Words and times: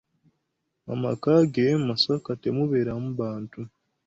Amaka 0.93 1.31
ge 1.53 1.63
e 1.73 1.75
Masaka 1.87 2.31
temubeeramu 2.41 3.09
bantu. 3.19 3.59